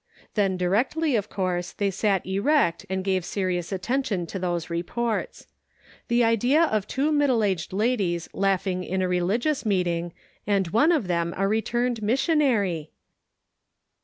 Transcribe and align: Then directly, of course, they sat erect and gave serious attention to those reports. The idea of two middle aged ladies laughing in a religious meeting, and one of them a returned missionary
Then 0.33 0.57
directly, 0.57 1.15
of 1.15 1.29
course, 1.29 1.73
they 1.73 1.91
sat 1.91 2.25
erect 2.25 2.87
and 2.89 3.03
gave 3.03 3.23
serious 3.23 3.71
attention 3.71 4.25
to 4.25 4.39
those 4.39 4.67
reports. 4.67 5.45
The 6.07 6.23
idea 6.23 6.63
of 6.63 6.87
two 6.87 7.11
middle 7.11 7.43
aged 7.43 7.71
ladies 7.71 8.27
laughing 8.33 8.83
in 8.83 9.03
a 9.03 9.07
religious 9.07 9.63
meeting, 9.63 10.13
and 10.47 10.67
one 10.69 10.91
of 10.91 11.07
them 11.07 11.35
a 11.37 11.47
returned 11.47 12.01
missionary 12.01 12.89